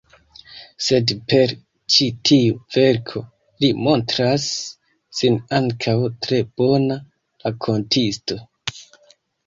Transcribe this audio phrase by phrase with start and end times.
[0.85, 1.53] Sed per
[1.95, 3.23] ĉi tiu verko,
[3.65, 4.49] li montras
[5.21, 7.03] sin ankaŭ tre bona
[7.47, 8.45] rakontisto.